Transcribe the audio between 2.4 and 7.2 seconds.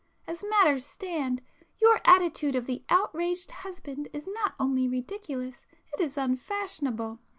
of the outraged husband is not only ridiculous,—it is unfashionable.